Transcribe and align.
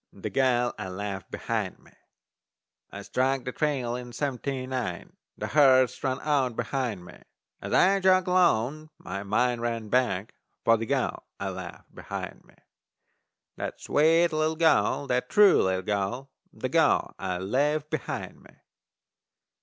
THE 0.11 0.31
GAL 0.31 0.73
I 0.79 0.87
LEFT 0.89 1.29
BEHIND 1.29 1.77
ME 1.77 1.91
I 2.91 3.03
struck 3.03 3.43
the 3.45 3.51
trail 3.51 3.95
in 3.95 4.13
seventy 4.13 4.65
nine, 4.65 5.15
The 5.37 5.45
herd 5.45 5.91
strung 5.91 6.19
out 6.23 6.55
behind 6.55 7.05
me; 7.05 7.21
As 7.61 7.71
I 7.71 7.99
jogged 7.99 8.27
along 8.27 8.89
my 8.97 9.21
mind 9.21 9.61
ran 9.61 9.89
back 9.89 10.33
For 10.65 10.75
the 10.75 10.87
gal 10.87 11.27
I 11.39 11.49
left 11.49 11.93
behind 11.93 12.43
me. 12.45 12.55
That 13.57 13.79
sweet 13.79 14.29
little 14.33 14.55
gal, 14.55 15.05
that 15.05 15.29
true 15.29 15.61
little 15.61 15.83
gal, 15.83 16.31
The 16.51 16.69
gal 16.69 17.13
I 17.19 17.37
left 17.37 17.91
behind 17.91 18.41
me! 18.41 18.55